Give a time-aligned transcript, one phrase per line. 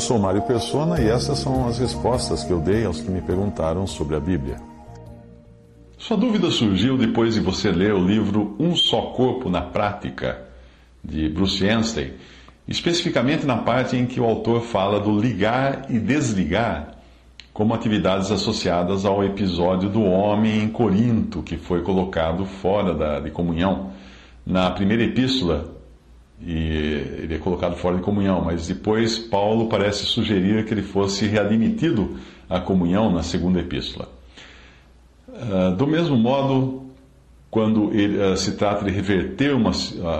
[0.00, 3.20] Eu sou Mário Persona e essas são as respostas que eu dei aos que me
[3.20, 4.56] perguntaram sobre a Bíblia.
[5.98, 10.40] Sua dúvida surgiu depois de você ler o livro Um Só Corpo na Prática,
[11.04, 12.14] de Bruce Anstey,
[12.66, 16.94] especificamente na parte em que o autor fala do ligar e desligar
[17.52, 23.30] como atividades associadas ao episódio do homem em Corinto, que foi colocado fora da, de
[23.30, 23.90] comunhão.
[24.46, 25.78] Na primeira epístola,
[26.42, 31.26] e ele é colocado fora de comunhão, mas depois Paulo parece sugerir que ele fosse
[31.26, 32.16] readmitido
[32.48, 34.08] à comunhão na segunda epístola.
[35.28, 36.86] Uh, do mesmo modo,
[37.50, 39.72] quando uh, se trata de reverter uma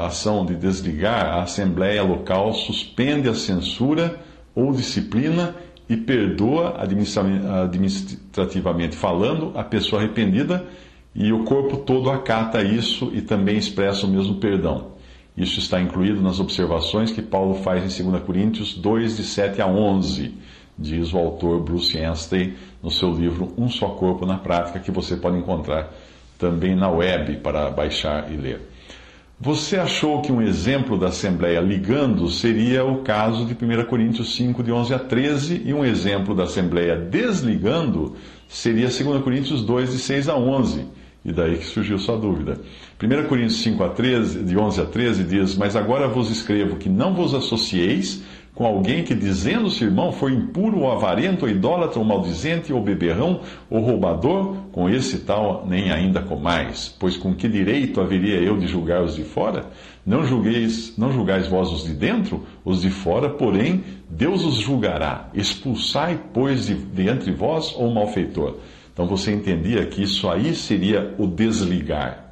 [0.06, 4.20] ação de desligar, a Assembleia Local suspende a censura
[4.54, 5.54] ou disciplina
[5.88, 10.66] e perdoa administrativamente falando a pessoa arrependida
[11.14, 14.99] e o corpo todo acata isso e também expressa o mesmo perdão.
[15.36, 19.66] Isso está incluído nas observações que Paulo faz em 2 Coríntios 2, de 7 a
[19.66, 20.34] 11,
[20.78, 25.16] diz o autor Bruce Anstey no seu livro Um Só Corpo na Prática, que você
[25.16, 25.92] pode encontrar
[26.38, 28.70] também na web para baixar e ler.
[29.42, 34.62] Você achou que um exemplo da Assembleia ligando seria o caso de 1 Coríntios 5,
[34.62, 39.98] de 11 a 13, e um exemplo da Assembleia desligando seria 2 Coríntios 2, de
[39.98, 40.86] 6 a 11.
[41.24, 42.58] E daí que surgiu sua dúvida.
[43.02, 46.88] 1 Coríntios 5 a 13, de 11 a 13 diz: Mas agora vos escrevo que
[46.88, 48.22] não vos associeis
[48.54, 53.41] com alguém que, dizendo-se irmão, for impuro ou avarento, ou idólatra, ou maldizente, ou beberrão,
[53.70, 56.94] ou roubador, com esse tal nem ainda comais.
[56.98, 59.66] Pois com que direito haveria eu de julgar os de fora?
[60.04, 65.31] Não julgueis, não julgais vós os de dentro, os de fora, porém, Deus os julgará.
[65.32, 68.56] Expulsai, pois, de, de entre vós o malfeitor.
[68.92, 72.30] Então você entendia que isso aí seria o desligar.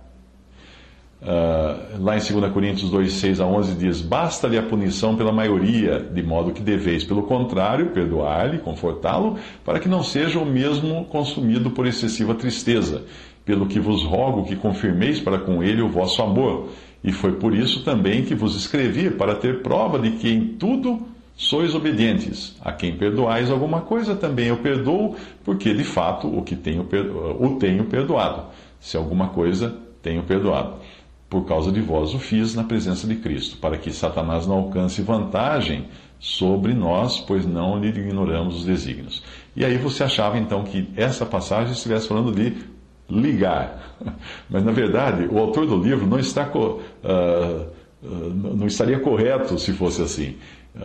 [1.21, 5.99] Uh, lá em 2 Coríntios 2, 6 a 11 diz: Basta-lhe a punição pela maioria,
[5.99, 11.71] de modo que deveis, pelo contrário, perdoar-lhe, confortá-lo, para que não seja o mesmo consumido
[11.71, 13.03] por excessiva tristeza.
[13.45, 16.69] Pelo que vos rogo que confirmeis para com ele o vosso amor.
[17.03, 21.09] E foi por isso também que vos escrevi, para ter prova de que em tudo
[21.39, 22.57] sois obedientes.
[22.61, 26.87] A quem perdoais alguma coisa, também eu perdoo, porque de fato o que tenho,
[27.39, 28.47] o tenho perdoado.
[28.81, 30.75] Se alguma coisa tenho perdoado
[31.31, 35.01] por causa de vós o fiz na presença de Cristo, para que Satanás não alcance
[35.03, 35.87] vantagem
[36.19, 39.23] sobre nós, pois não lhe ignoramos os desígnios.
[39.55, 42.57] E aí você achava então que essa passagem estivesse falando de
[43.09, 43.97] ligar.
[44.51, 50.03] Mas na verdade, o autor do livro não está uh, não estaria correto se fosse
[50.03, 50.37] assim.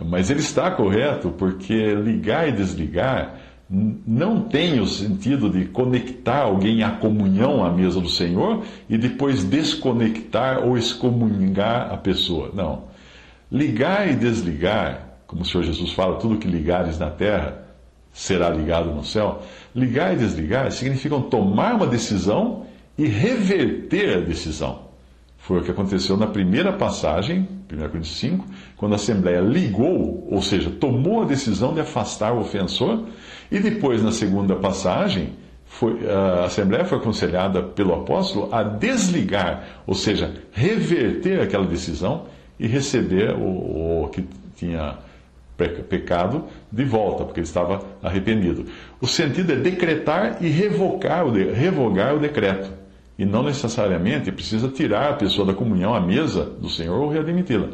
[0.02, 3.38] Mas ele está correto porque ligar e desligar
[3.70, 9.42] não tem o sentido de conectar alguém à comunhão à mesa do Senhor e depois
[9.42, 12.50] desconectar ou excomungar a pessoa.
[12.54, 12.84] Não.
[13.50, 17.64] Ligar e desligar, como o Senhor Jesus fala, tudo que ligares na terra
[18.12, 19.42] será ligado no céu.
[19.74, 22.66] Ligar e desligar significam tomar uma decisão
[22.98, 24.83] e reverter a decisão.
[25.44, 28.46] Foi o que aconteceu na primeira passagem, 1 Coríntios 5,
[28.78, 33.04] quando a Assembleia ligou, ou seja, tomou a decisão de afastar o ofensor,
[33.52, 35.34] e depois, na segunda passagem,
[35.66, 42.24] foi, a Assembleia foi aconselhada pelo apóstolo a desligar, ou seja, reverter aquela decisão
[42.58, 44.96] e receber o, o que tinha
[45.90, 48.64] pecado de volta, porque ele estava arrependido.
[48.98, 52.83] O sentido é decretar e revocar o, revogar o decreto.
[53.18, 57.68] E não necessariamente precisa tirar a pessoa da comunhão à mesa do Senhor ou readmiti-la.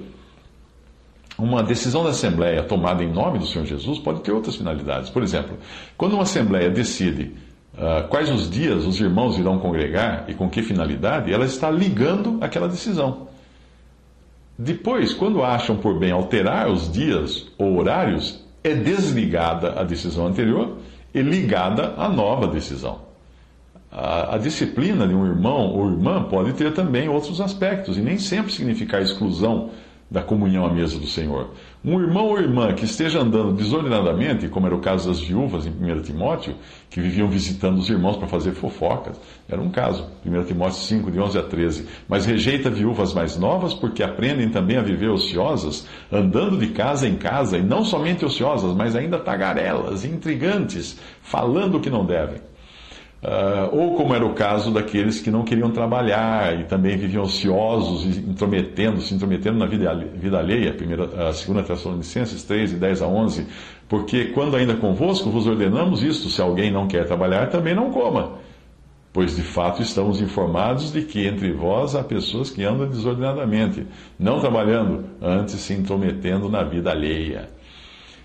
[1.39, 5.09] Uma decisão da Assembleia tomada em nome do Senhor Jesus pode ter outras finalidades.
[5.09, 5.57] Por exemplo,
[5.97, 7.33] quando uma Assembleia decide
[7.75, 12.37] uh, quais os dias os irmãos irão congregar e com que finalidade, ela está ligando
[12.43, 13.29] aquela decisão.
[14.59, 20.77] Depois, quando acham por bem alterar os dias ou horários, é desligada a decisão anterior
[21.15, 23.10] e ligada à nova decisão.
[23.93, 28.53] A, disciplina de um irmão ou irmã pode ter também outros aspectos e nem sempre
[28.53, 29.71] significar exclusão
[30.09, 31.51] da comunhão à mesa do Senhor.
[31.85, 35.71] Um irmão ou irmã que esteja andando desordenadamente, como era o caso das viúvas em
[35.71, 36.55] 1 Timóteo,
[36.89, 41.21] que viviam visitando os irmãos para fazer fofocas, era um caso, 1 Timóteo 5, de
[41.21, 41.89] 11 a 13.
[42.09, 47.17] Mas rejeita viúvas mais novas, porque aprendem também a viver ociosas, andando de casa em
[47.17, 52.41] casa, e não somente ociosas, mas ainda tagarelas, intrigantes, falando o que não devem.
[53.23, 58.07] Uh, ou como era o caso daqueles que não queriam trabalhar e também viviam ociosos
[58.07, 63.03] e intrometendo, se intrometendo na vida, vida alheia, primeira, a segunda Tessalonicenses 3, de 10
[63.03, 63.47] a 11,
[63.87, 68.39] porque quando ainda convosco vos ordenamos isto, se alguém não quer trabalhar, também não coma.
[69.13, 73.87] Pois de fato estamos informados de que entre vós há pessoas que andam desordenadamente,
[74.19, 77.51] não trabalhando, antes se intrometendo na vida alheia.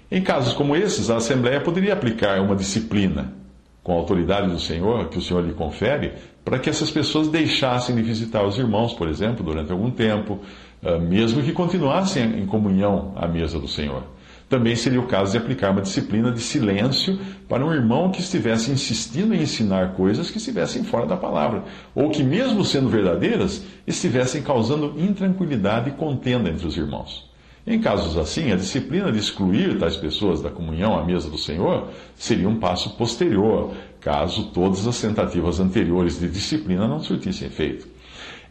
[0.09, 3.43] Em casos como esses, a Assembleia poderia aplicar uma disciplina
[3.85, 7.95] com a autoridade do Senhor, que o Senhor lhe confere, para que essas pessoas deixassem
[7.95, 10.39] de visitar os irmãos, por exemplo, durante algum tempo,
[10.83, 14.01] ah, mesmo que continuassem em comunhão à mesa do Senhor.
[14.49, 18.71] Também seria o caso de aplicar uma disciplina de silêncio para um irmão que estivesse
[18.71, 24.41] insistindo em ensinar coisas que estivessem fora da palavra, ou que, mesmo sendo verdadeiras, estivessem
[24.41, 27.34] causando intranquilidade e contenda entre os irmãos.
[27.67, 31.89] Em casos assim, a disciplina de excluir tais pessoas da comunhão à mesa do Senhor
[32.15, 37.87] seria um passo posterior, caso todas as tentativas anteriores de disciplina não surtissem efeito.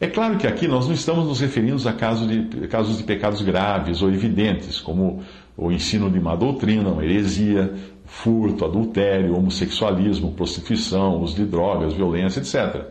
[0.00, 3.40] É claro que aqui nós não estamos nos referindo a casos de, casos de pecados
[3.40, 5.22] graves ou evidentes, como
[5.56, 7.72] o ensino de má doutrina, uma heresia,
[8.04, 12.88] furto, adultério, homossexualismo, prostituição, uso de drogas, violência, etc.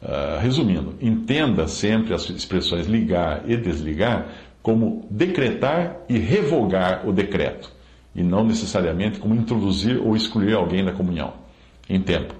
[0.00, 4.28] Uh, ah, resumindo, entenda sempre as expressões ligar e desligar
[4.66, 7.70] como decretar e revogar o decreto,
[8.12, 11.34] e não necessariamente como introduzir ou excluir alguém da comunhão.
[11.88, 12.34] Em tempo,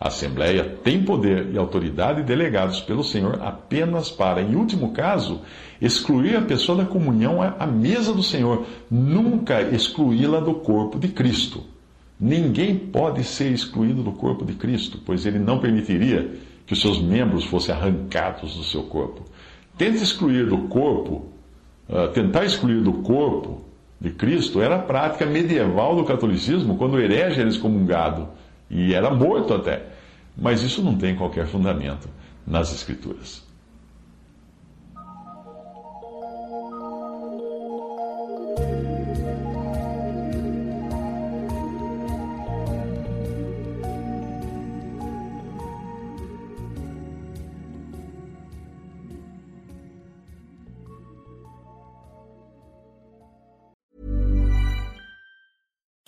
[0.00, 5.42] a Assembleia tem poder e autoridade delegados pelo Senhor apenas para, em último caso,
[5.80, 11.62] excluir a pessoa da comunhão à mesa do Senhor, nunca excluí-la do corpo de Cristo.
[12.18, 16.32] Ninguém pode ser excluído do corpo de Cristo, pois ele não permitiria
[16.66, 19.22] que os seus membros fossem arrancados do seu corpo.
[19.78, 21.38] Tente excluir do corpo
[22.14, 23.62] tentar excluir do corpo
[24.00, 28.28] de Cristo era a prática medieval do catolicismo, quando o herege era excomungado
[28.70, 29.82] e era morto até.
[30.36, 32.08] Mas isso não tem qualquer fundamento
[32.46, 33.49] nas Escrituras.